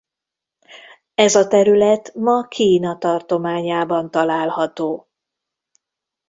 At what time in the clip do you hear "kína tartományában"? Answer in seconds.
2.47-4.11